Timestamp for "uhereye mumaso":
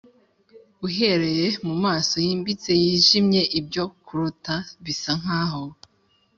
0.87-2.15